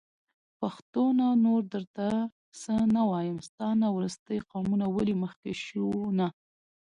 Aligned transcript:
پښتونه 0.59 1.25
نور 1.45 1.61
درته 1.73 2.07
څه 2.61 2.75
نه 2.95 3.01
وايم.. 3.09 3.37
ستا 3.47 3.67
نه 3.81 3.87
وروستی 3.95 4.39
قامونه 4.51 4.85
ولي 4.95 5.15
مخکې 5.23 5.51
شو 5.65 5.89
نه 6.17 6.27